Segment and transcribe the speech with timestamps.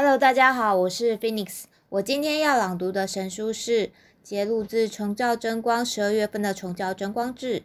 [0.00, 1.64] Hello，大家好，我是 Phoenix。
[1.88, 3.90] 我今天要朗读的神书是
[4.22, 7.58] 揭露自《崇教真光》十二月份的《崇教真光志》，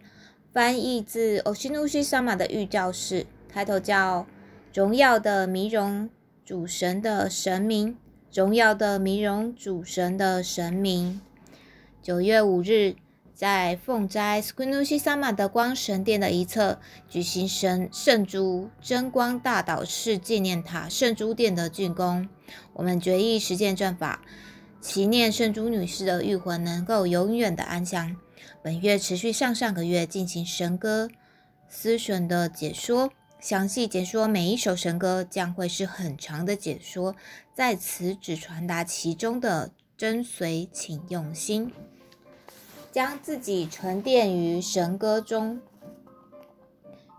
[0.52, 4.26] 翻译自 Oshinushi Sama 的预教示，抬头叫
[4.74, 6.10] “荣耀的迷容
[6.44, 8.00] 主神的神明”，
[8.34, 11.22] 荣耀的迷容主神的神明。
[12.02, 12.96] 九月五日。
[13.34, 16.80] 在凤斋 Skunushi Sama 的光神殿的一侧，
[17.10, 22.30] 举行神圣珠真光大导式纪念塔圣珠殿的竣工。
[22.74, 24.22] 我们决议实践战法，
[24.80, 28.16] 祈念圣珠女士的玉魂能够永远的安详。
[28.62, 31.10] 本月持续上上个月进行神歌
[31.68, 37.16] 思选的解说，详细解说每一首神歌将会是很长的解说，
[37.56, 41.72] 在此只传达其中的真髓，请用心。
[42.94, 45.60] 将自己沉淀于神歌中。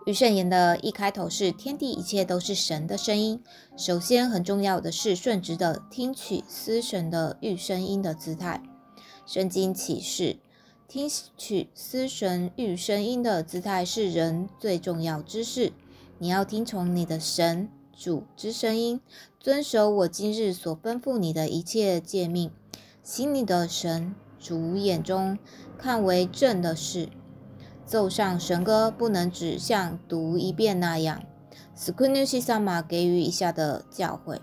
[0.07, 3.43] 御圣言的一开头是：天地一切都是神的声音。
[3.77, 8.63] 首先，很重要的是顺直的听取思神的御声音的姿态。
[9.27, 10.37] 圣经启示，
[10.87, 15.73] 听取思神御声音的姿态是人最重要之事。
[16.19, 19.01] 你要听从你的神主之声音，
[19.41, 22.53] 遵守我今日所吩咐你的一切诫命，
[23.03, 24.15] 行你的神。
[24.45, 25.39] 主眼中
[25.79, 27.09] 看为正的事，
[27.87, 31.23] 奏上神歌不能只像读一遍那样。
[31.75, 34.39] 斯库努西萨玛给予以下的教诲：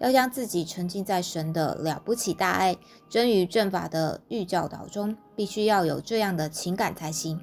[0.00, 2.76] 要将自己沉浸在神的了不起大爱、
[3.08, 7.40] 真与正法的预教导中，必须要有这样的情感才行。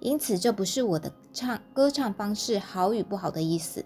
[0.00, 3.84] 因此，这不是我的唱歌唱方式好与不好的意思，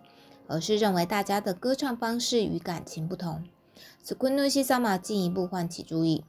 [0.48, 3.44] 而是认为大家的歌唱方式与感情不同。
[4.03, 6.25] 斯昆努西萨玛进一步唤起注意。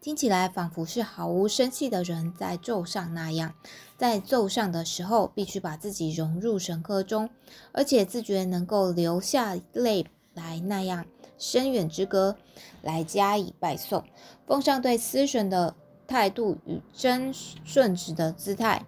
[0.00, 3.54] 听起来仿佛是毫无生气的人在奏上那样，
[3.96, 7.28] 在奏上的时候必须把自己融入神歌中，
[7.72, 12.36] 而且自觉能够流下泪来那样深远之歌
[12.82, 14.04] 来加以拜颂，
[14.46, 15.74] 奉上对思神的
[16.06, 18.84] 态度与真顺直的姿态。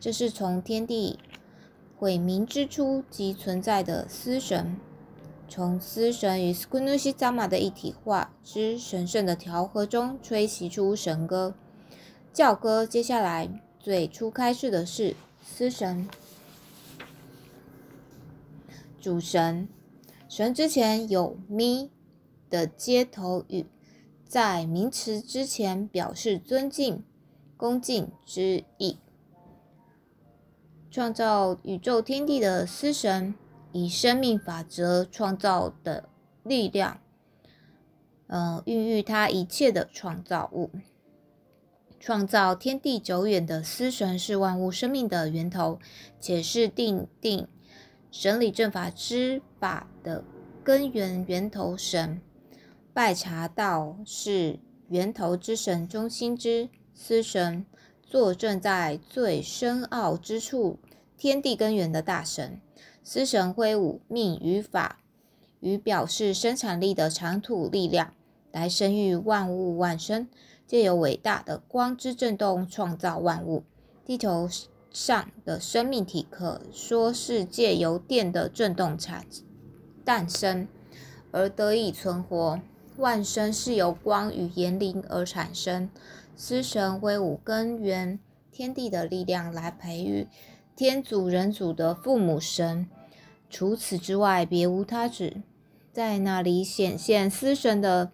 [0.00, 1.18] 这是从天地
[1.98, 4.76] 毁明之初即存在的思神。
[5.54, 11.54] 从思神与斯库努西扎玛的一体化之神圣的调和中吹袭出神歌
[12.32, 12.86] 教歌。
[12.86, 15.14] 接下来最初开始的是
[15.44, 16.08] 思神
[18.98, 19.68] 主神
[20.26, 21.90] 神之前有咪
[22.48, 23.66] 的接头语，
[24.26, 27.04] 在名词之前表示尊敬、
[27.58, 28.96] 恭敬之意。
[30.90, 33.34] 创造宇宙天地的思神。
[33.72, 36.08] 以生命法则创造的
[36.42, 37.00] 力量，
[38.26, 40.70] 呃，孕育他一切的创造物，
[41.98, 45.78] 创造天地久远的思神是万物生命的源头，
[46.20, 47.48] 且是定定
[48.10, 50.22] 神理正法之法的
[50.62, 52.20] 根源源头神。
[52.92, 57.64] 拜茶道是源头之神中心之思神，
[58.02, 60.78] 坐镇在最深奥之处，
[61.16, 62.60] 天地根源的大神。
[63.04, 65.00] 司神挥舞命与法，
[65.60, 68.14] 与表示生产力的长土力量，
[68.52, 70.28] 来生育万物万生，
[70.66, 73.64] 借由伟大的光之震动创造万物。
[74.04, 74.48] 地球
[74.90, 79.26] 上的生命体可说是借由电的震动产
[80.04, 80.68] 诞生
[81.30, 82.60] 而得以存活。
[82.98, 85.88] 万生是由光与言灵而产生。
[86.36, 88.18] 司神挥舞根源
[88.50, 90.28] 天地的力量，来培育。
[90.74, 92.88] 天主人主的父母神，
[93.50, 95.42] 除此之外别无他旨。
[95.92, 98.10] 在那里显现司神的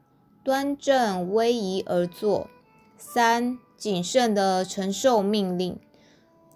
[0.45, 2.51] 端正威仪而坐。
[2.99, 5.81] 三，谨慎的承受命令。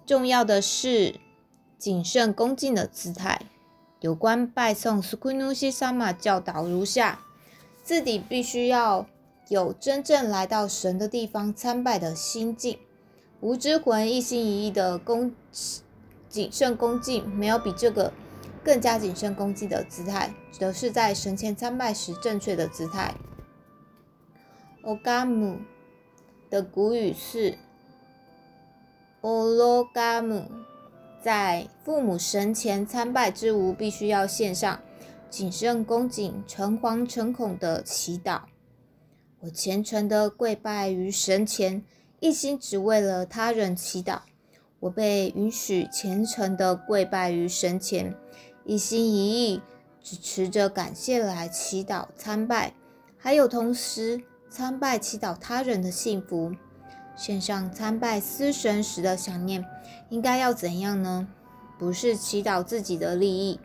[0.05, 1.19] 重要的是，
[1.79, 3.47] 谨慎恭敬的姿态。
[4.00, 7.21] 有关拜送 Sukunushi Sama 教导如下：
[7.82, 9.06] 自己必须要
[9.50, 12.79] 有真正来到神的地方参拜的心境。
[13.41, 15.35] 无知魂一心一意的恭
[16.29, 18.12] 谨慎恭敬，没有比这个
[18.62, 23.12] 更加谨慎恭敬的姿态，则是在神前参拜时正确的姿态。
[24.82, 25.56] o g a m
[26.49, 27.58] 的古语是
[29.20, 30.44] o l o g a m
[31.20, 34.81] 在父母神前参拜之无，必须要献上
[35.29, 38.43] 谨慎恭敬、诚惶诚恐的祈祷。
[39.40, 41.82] 我虔诚的跪拜于神前，
[42.20, 44.20] 一心只为了他人祈祷。
[44.81, 48.14] 我被允许虔诚的跪拜于神前，
[48.64, 49.62] 一心一意
[50.02, 52.75] 只持着感谢来祈祷参拜，
[53.16, 54.22] 还有同时。
[54.52, 56.52] 参拜祈祷他人的幸福，
[57.14, 59.64] 献上参拜思神时的想念，
[60.08, 61.28] 应该要怎样呢？
[61.78, 63.60] 不是祈祷自己的利益，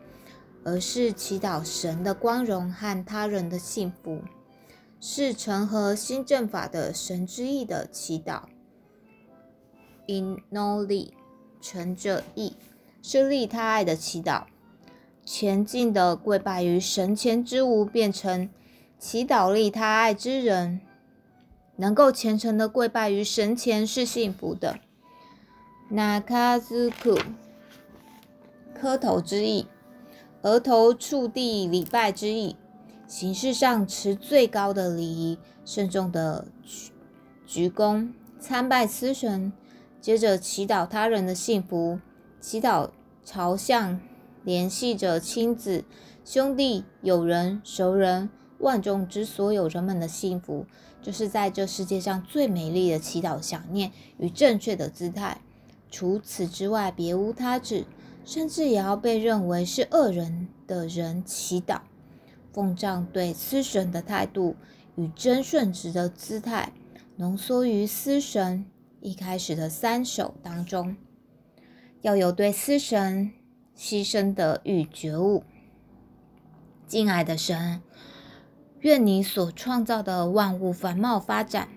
[0.63, 4.21] 而是祈祷神的光荣和他人的幸福，
[5.07, 8.42] 是成和新正法的神之意的祈祷。
[10.07, 11.12] In no li，
[11.62, 12.56] 成者意，
[13.04, 14.46] 是利他爱的祈祷。
[15.24, 18.50] 前进的跪拜于神前之物，变成。
[18.98, 20.81] 祈祷利他爱之人，
[21.75, 24.80] 能够虔诚的跪拜于神前是幸福的。
[25.90, 27.16] 那卡兹库，
[28.74, 29.68] 磕头之意，
[30.42, 32.56] 额头触地礼拜之意，
[33.07, 36.92] 形式上持最高的礼仪，慎重的鞠
[37.46, 38.10] 鞠躬
[38.40, 39.54] 参拜司神，
[40.02, 42.00] 接着祈祷他人的幸福，
[42.40, 42.90] 祈祷
[43.24, 44.00] 朝向
[44.44, 45.84] 联系着亲子、
[46.24, 48.30] 兄弟、友人、熟人。
[48.60, 50.66] 万众之所有人们的幸福，
[51.02, 55.42] 就是在这世界上最美丽的祈祷、想念与正确的姿态。
[55.92, 57.86] 除此之外，别无他志，
[58.24, 61.81] 甚至也要被认为是恶人的人祈祷。
[62.56, 64.56] 奉葬对司神的态度
[64.96, 66.72] 与真顺直的姿态，
[67.18, 68.66] 浓缩于司神
[69.02, 70.96] 一开始的三首当中。
[72.00, 73.34] 要有对司神
[73.78, 75.44] 牺牲的欲觉悟，
[76.88, 77.81] 敬爱的神。
[78.80, 81.68] 愿你所创造的万物繁茂发展，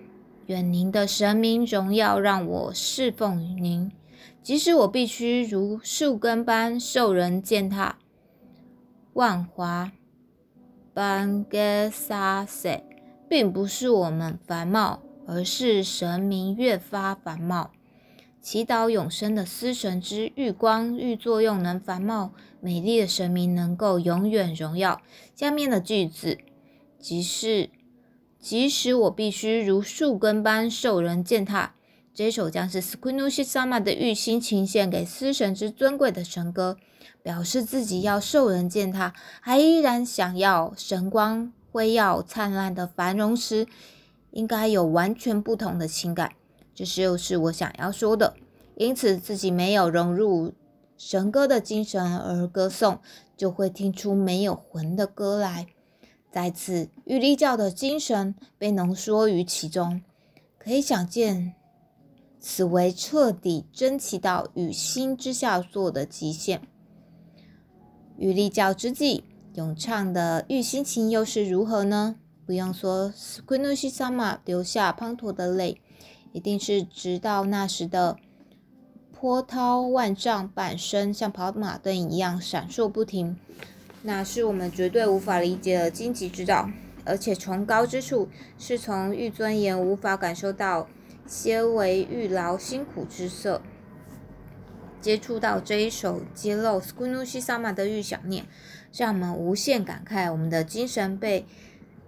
[0.47, 3.91] 愿您的神明荣耀让我侍奉于您，
[4.45, 7.99] 即使我必须如树根般受人践踏。
[9.15, 9.91] 万华
[10.99, 12.83] 班格萨塞，
[13.29, 17.71] 并不是我们繁茂，而是神明越发繁茂。
[18.41, 25.01] 祈祷永生的司神之玉光玉作用能繁茂，美丽的神明能够永远荣耀。
[25.37, 26.39] 下面的句子。
[26.99, 27.71] 即是，
[28.41, 31.77] 即使我必须如树根般受人践踏，
[32.19, 36.77] 这首将是 Squinushi Sama 的玉心情献给司神之尊贵的神歌，
[37.23, 43.69] 表示自己要受人践踏，还依然想要神光辉耀灿烂的繁荣时，
[44.33, 46.33] 应该有完全不同的情感。
[46.75, 48.35] 这就是我想要说的。
[48.75, 50.53] 因此，自己没有融入
[50.97, 52.99] 神歌的精神而歌颂，
[53.37, 55.69] 就会听出没有魂的歌来。
[56.33, 60.03] 在此，玉立教的精神被浓缩于其中，
[60.59, 61.55] 可以想见，
[62.41, 66.63] 此为彻底真祈祷与心之下做的极限。
[68.17, 72.17] 与立教之际，咏唱的玉心情又是如何呢？
[72.47, 75.81] 不用说，Squinushi Sama 流下滂沱的泪，
[76.33, 78.17] 一定是直到那时的
[79.13, 83.37] 波涛万丈，半身像跑马灯一样闪烁不停。
[84.03, 86.71] 那是我们绝对无法理解的荆棘之道，
[87.05, 90.89] 而且崇高之处是从玉尊严无法感受到
[91.29, 93.63] 纤维玉劳辛苦之色。
[95.01, 98.47] 接触到这一首揭露 Squinushi Sama 的玉想念，
[98.93, 101.47] 让我们无限感慨，我们的精神被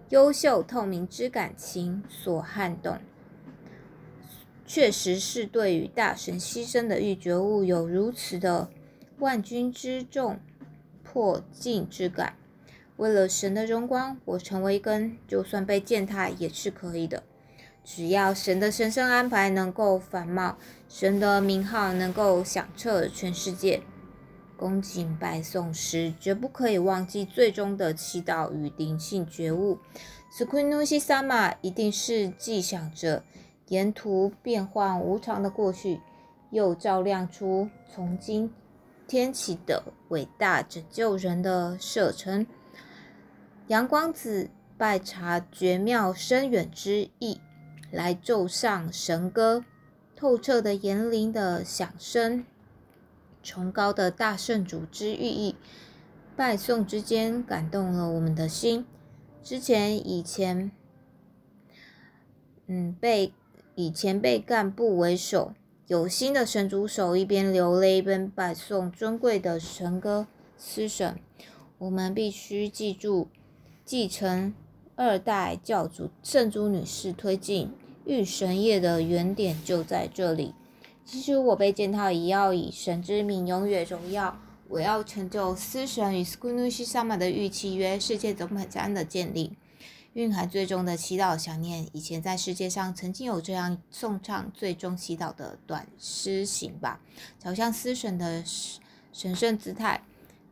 [0.09, 2.99] 优秀透明之感情所撼动。
[4.67, 8.71] 确实是对于大神牺牲的欲觉悟有如此的
[9.19, 10.41] 万钧之重。
[11.03, 12.37] 破镜之感，
[12.97, 17.25] 为了神的荣光，我成为根，就算被践踏也是可以的。
[17.93, 20.57] 只要神的神圣安排能够繁茂，
[20.89, 23.83] 神的名号能够响彻全世界，
[24.57, 29.81] 恭敬拜颂时，绝不可以忘记最终的祈祷与灵性觉悟。
[30.31, 33.25] s q u i n u s i Sama 一定是既想着
[33.67, 36.01] 沿途变幻无常的过去，
[36.53, 38.53] 又照亮出从今。
[39.09, 42.47] 天起的伟大拯救人的射程，
[43.67, 47.41] 阳光子拜察绝妙深远之意，
[47.91, 49.65] 来奏上神歌，
[50.15, 52.45] 透彻的言灵的响声，
[53.43, 55.57] 崇高的大圣主之寓意。
[56.37, 58.87] 拜颂之间感动了我们的心。
[59.43, 60.71] 之前以前，
[62.67, 63.33] 嗯，被
[63.75, 65.53] 以前被干部为首，
[65.87, 71.19] 有心的神主手一边流泪一边拜颂尊贵的神歌司神。
[71.79, 73.29] 我们必须记住，
[73.85, 74.55] 继承
[74.97, 77.73] 二代教主圣珠女士推进
[78.11, 80.53] 御神业的原点就在这里。
[81.05, 84.37] 其实我被践踏也要以神之名永远荣耀。
[84.69, 89.57] 我要成就司神与 Skunushi Sama 的预期约，世界总本山的建立，
[90.15, 91.87] 蕴含最终的祈祷想念。
[91.93, 97.01] 以前在世界上曾经有这样颂唱最终祈祷的短诗行吧，
[97.39, 98.43] 朝向司神的
[99.13, 100.03] 神圣姿态，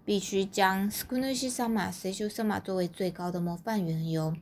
[0.04, 4.36] 必须将 Skunushi Sama、Seishu Sama 作为最高的模范缘由。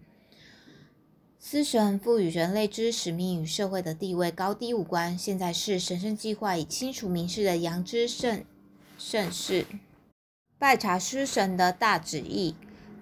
[1.38, 8.44] 司神赋予人类之使命与社会的地位高低无关，现在是神圣计划已清楚明示的羊之圣。
[8.98, 9.66] 盛世
[10.58, 12.54] 拜查师神的大旨意，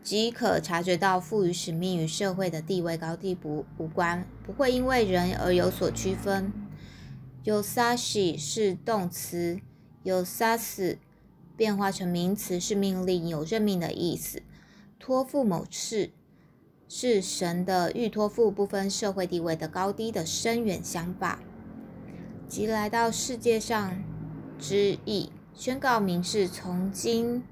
[0.02, 6.52] 即可察觉到赋予使命与社会的地位高低不无关，不会因为人而有所区分。
[7.44, 9.60] yosashi 是动词
[10.04, 10.98] ，yosas
[11.56, 14.42] 变化成名词是命令，有任命的意思。
[14.98, 16.10] 托付某事
[16.96, 21.40] 是神的欲托付不分社会地位的高低的深远想法，
[22.46, 24.00] 即来到世界上
[24.60, 25.32] 之意。
[25.52, 27.42] 宣告明示，从今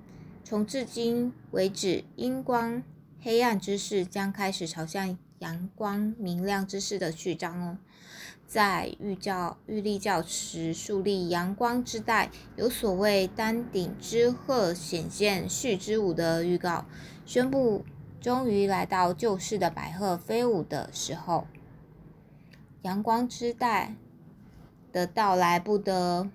[0.44, 2.84] 从至今为止，阴光
[3.20, 7.78] 黑暗之势将开始朝向阳光明亮之势的序章哦。
[8.46, 16.86] 在玉教玉立教时树立阳光之带，有所谓丹顶之鹤显现序之舞的预告，
[17.26, 17.84] 宣布
[18.22, 21.46] 终于来到旧世的白鹤飞舞的时候。
[22.80, 23.94] 阳光之带
[24.90, 26.30] 的到来不得。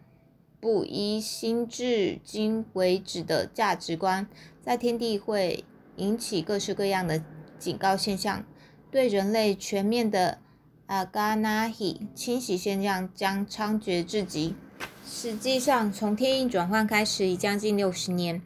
[0.59, 4.27] 不依新至今为止的价值观，
[4.59, 5.63] 在天地会
[5.97, 7.23] 引起各式各样的
[7.59, 8.43] 警告现象，
[8.89, 10.39] 对人类全面的
[10.87, 14.55] 阿嘎纳希清洗现象将猖獗至极。
[15.05, 18.41] 实际上，从天印转换开始已将近六十年，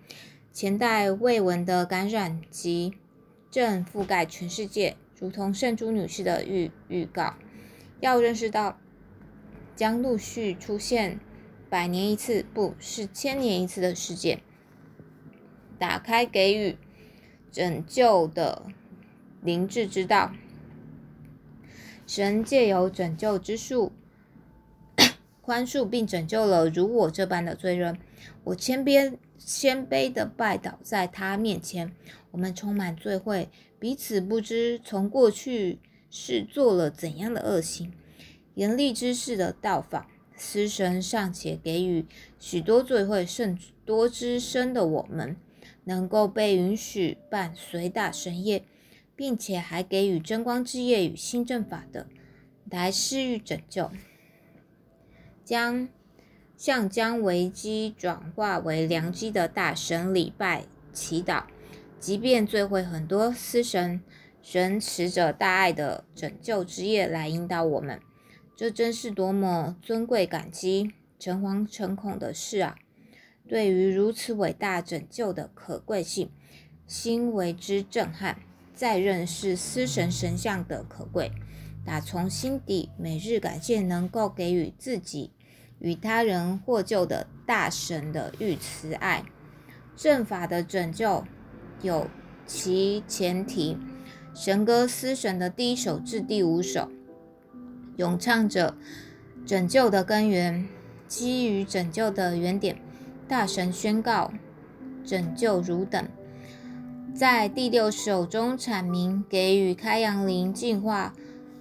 [0.51, 2.93] 前代未闻的感染及
[3.51, 7.36] 正覆盖全世界，如同圣珠女士的预预告。
[8.00, 8.79] 要认识到，
[9.75, 11.20] 将陆续出现。
[11.70, 14.41] 百年一次，不是千年一次的事件。
[15.79, 16.77] 打开给予
[17.50, 18.65] 拯救的
[19.41, 20.34] 灵智之道，
[22.05, 23.93] 神借由拯救之术
[25.41, 27.98] 宽恕并拯救了如我这般的罪人。
[28.45, 31.91] 我谦卑谦卑的拜倒在他面前。
[32.31, 33.48] 我们充满罪秽，
[33.79, 35.79] 彼此不知从过去
[36.10, 37.91] 是做了怎样的恶行。
[38.55, 40.07] 严厉之事的到访。
[40.38, 42.07] 死神尚且给予
[42.39, 45.36] 许多罪会甚多之身的我们，
[45.83, 48.63] 能够被允许伴随大神业，
[49.15, 52.07] 并且还给予真光之业与新正法的
[52.71, 53.91] 来施予拯救，
[55.51, 55.89] 将
[56.55, 61.43] 像将危机转化为良机的大神礼拜祈祷，
[62.00, 64.01] 即便最会很多，死神
[64.41, 68.00] 神持着大爱的拯救之业来引导我们。
[68.55, 72.77] 这真是多么尊贵、感激、诚惶诚恐的事啊！
[73.46, 76.31] 对于如此伟大拯救的可贵性，
[76.88, 78.39] 心为之震撼。
[78.74, 81.34] 再认识司神神像的可贵，
[81.86, 85.31] 打从心底每日感谢能够给予自己
[85.81, 89.25] 与他人获救的大神的御慈爱。
[89.95, 91.25] 正法的拯救
[91.81, 92.07] 有
[92.45, 93.77] 其前提，
[94.33, 96.89] 神歌司神的第一首至第五首。
[97.97, 98.75] 咏唱着
[99.45, 100.67] 拯救的根源，
[101.07, 102.81] 基于拯救的原点，
[103.27, 104.31] 大神宣告
[105.03, 106.07] 拯救如等。
[107.13, 111.13] 在第六首中阐明给予开阳灵净化，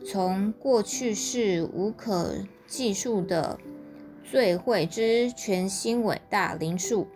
[0.06, 2.36] 从过去是无可
[2.66, 3.58] 计数的
[4.30, 7.08] 罪会之全新伟大灵数，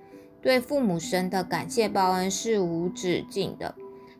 [0.42, 3.72] 对父母神的感谢报恩是无止境的，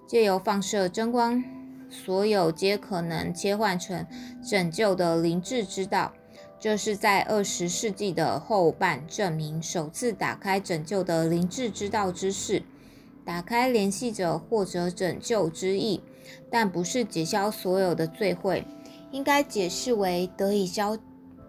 [0.07, 1.43] 借由放射真光。
[1.91, 4.07] 所有皆可能切换成
[4.49, 6.13] 拯救的灵智之道，
[6.61, 12.63] 这是在二十世纪的后半证明首次打开拯救的灵智之道之事。
[13.25, 16.01] 打开联系者或者拯救之意，
[16.49, 18.65] 但不是解消所有的罪会，
[19.11, 20.97] 应该解释为得以消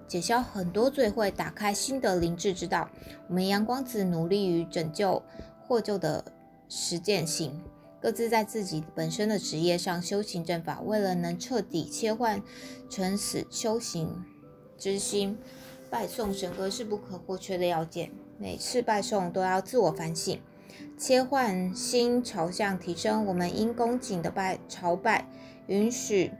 [0.07, 2.89] 解消很多罪会，打开新的灵智之道。
[3.27, 5.21] 我们阳光子努力于拯救
[5.67, 6.23] 获救的
[6.69, 7.61] 实践性。
[8.01, 12.39] 各自在自己本身的职业上修行正法，为了能彻底切换
[12.87, 14.23] 成死修行
[14.77, 15.39] 之心，
[15.89, 18.11] 拜诵神歌是不可或缺的要件。
[18.37, 20.39] 每次拜诵都要自我反省，
[20.99, 25.27] 切换新朝向，提升我们应恭敬的拜朝拜，
[25.65, 26.31] 允许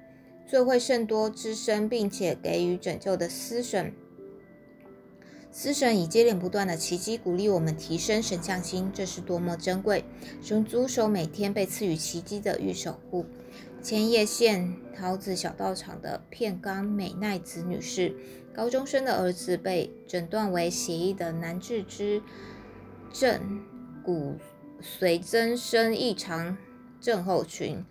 [0.48, 3.94] 最会甚多之身，并且给予拯救的司神。
[5.52, 10.04] 司神以接连不断的奇迹鼓励我们提升神像心，这是多么珍贵！
[10.42, 13.26] 神族手每天被赐予奇迹的御守护。
[13.82, 18.14] 千叶县桃子小道场的片冈美奈子女士，
[18.54, 22.22] 高中生的儿子被诊断为血液的难治之
[23.14, 23.64] 症
[24.04, 24.36] 骨
[24.82, 26.58] 髓增生异常
[27.00, 27.86] 症候群，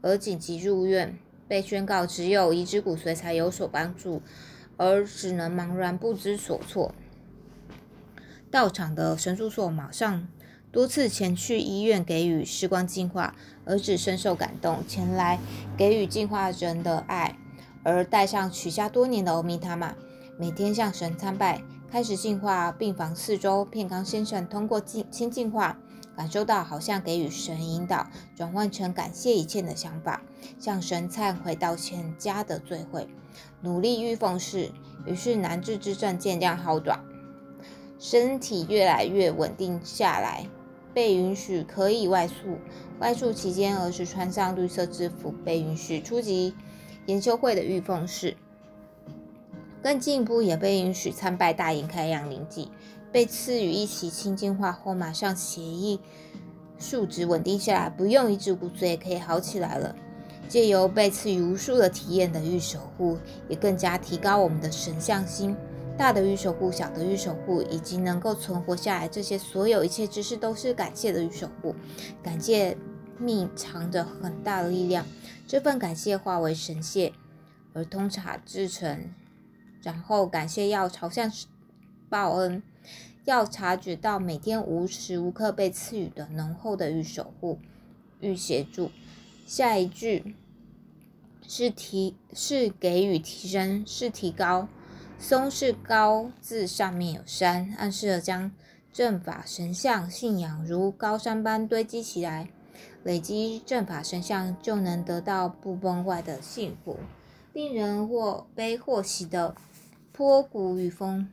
[0.00, 1.16] 而紧急入院，
[1.48, 4.22] 被宣告只有移植骨髓才有所帮助。
[4.78, 6.94] 而只能茫然不知所措。
[8.50, 10.28] 到场的神叔所马上
[10.70, 13.34] 多次前去医院给予时光净化，
[13.64, 15.38] 儿子深受感动，前来
[15.78, 17.38] 给予净化人的爱，
[17.82, 19.94] 而带上取下多年的欧米塔玛，
[20.38, 23.64] 每天向神参拜，开始净化病房四周。
[23.64, 25.78] 片冈先生通过净清净化，
[26.16, 30.22] 感受到好像给予神引导，转换成感谢一切的想法，
[30.58, 33.06] 向神忏悔道歉家的罪悔。
[33.60, 34.72] 努力欲奉事，
[35.04, 37.04] 于是难治之症渐渐好转，
[37.98, 40.48] 身体越来越稳定下来，
[40.94, 42.58] 被允许可以外宿。
[42.98, 46.54] 外宿期间，儿子穿上绿色制服，被允许出席
[47.04, 48.38] 研修会的御奉事。
[49.82, 52.70] 更进一步，也被允许参拜大隐开阳灵祭，
[53.16, 55.98] 被赐予一起清净化后，马上协议
[56.78, 59.96] 数值稳定下来，不用移植骨髓也可以好起来了。
[60.50, 63.16] 借由被赐予无数的体验的御守护，
[63.48, 65.56] 也更加提高我们的神像心。
[65.96, 71.74] 大的御守护，小的御守护，以及能够存活下来，这些所有一切知识都是感谢的御守护。
[72.22, 72.76] 感谢
[73.18, 75.06] 秘藏着很大的力量，
[75.48, 77.14] 这份感谢化为神谢，
[77.72, 79.10] 而通察至诚。
[79.80, 81.32] 然后感谢要朝向
[82.10, 82.62] 报恩，
[83.26, 87.58] 要察觉到每天无时无刻被赐予的浓厚的御守护、
[88.20, 88.90] 御协助。
[89.44, 90.34] 下一句
[91.46, 94.68] 是提是给予提升是提高，
[95.18, 98.50] 松是高字上面有山，暗示了将
[98.92, 102.48] 正法神像信仰如高山般堆积起来，
[103.02, 106.96] 累积正法神像就能得到不崩坏的幸福。
[107.52, 109.56] 令人或悲或喜的
[110.12, 111.28] 波谷与风，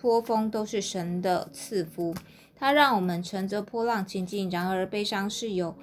[0.00, 2.14] 波峰都是神的赐福，
[2.56, 4.48] 它让我们乘着波浪前进。
[4.48, 5.74] 然而悲伤是有。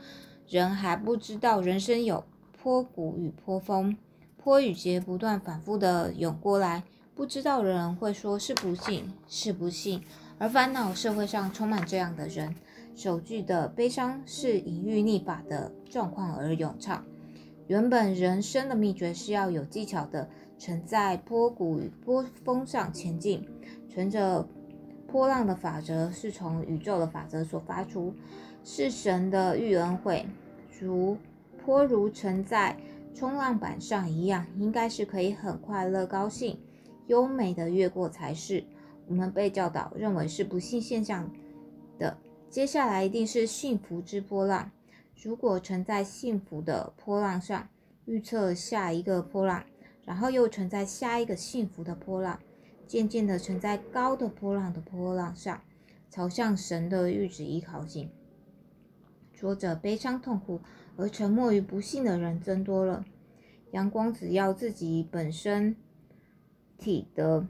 [0.50, 3.98] 人还不知道人生有坡谷与坡峰，
[4.38, 10.02] 坡与劫不断反复的涌过来，不知道的人会说是不幸，是不幸，
[10.38, 12.56] 而烦恼社会上充满这样的人。
[12.96, 17.04] 首句的悲伤是隐喻逆法的状况而咏唱。
[17.68, 23.46] 原本人生的秘诀是要有技巧的乘在坡谷与波峰上前进，
[23.98, 24.48] 乘着
[25.08, 28.14] 波浪的法则是从宇宙的法则所发出。
[28.64, 30.24] 是神的御恩惠，
[30.80, 31.18] 如
[31.66, 32.78] 波如沉在
[33.16, 36.60] 冲浪板上一样，应该是可以很快乐、高兴、
[37.08, 38.64] 优美的越过才是。
[39.08, 41.28] 我们被教导认为是不幸现象
[41.98, 42.16] 的，
[42.52, 44.70] 接下来一定是幸福之波浪。
[45.24, 47.68] 如果乘在幸福的波浪上，
[48.06, 49.64] 预测下一个波浪，
[50.06, 52.40] 然后又乘在下一个幸福的波浪，
[52.88, 55.62] 渐渐地沉在高的波浪的波浪上，
[56.10, 58.10] 朝向神的预旨依靠性。
[59.34, 60.62] 说着悲伤痛苦
[60.96, 63.06] 而沉默于不幸的人增多了。
[63.72, 65.76] 阳光只要自己本身
[66.78, 67.46] 体的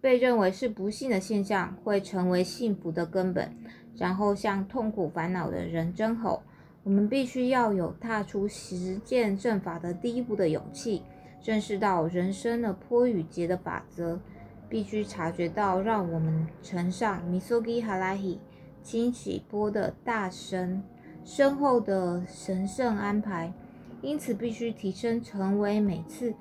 [0.00, 3.54] 被认为是不幸的现象，会成为幸福的根本，
[3.94, 6.42] 然后向痛苦烦恼的人争吼。
[6.82, 11.02] 我们必须要有踏出实践正法的第一步的勇气，
[11.44, 14.18] 认识到人生的坡与劫的法则，
[14.70, 18.38] 必须察觉到让我们乘上 Misogi Harahi
[18.82, 20.82] 清洗波的大神
[21.24, 23.52] 身后的神圣安排，
[24.00, 26.32] 因此必须提升，成为每次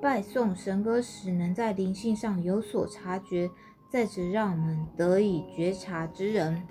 [0.00, 3.50] 拜诵神歌时能在灵性上有所察觉，
[3.90, 6.62] 在此让我们得以觉察之人。